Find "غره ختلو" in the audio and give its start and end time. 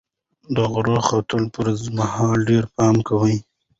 0.71-1.51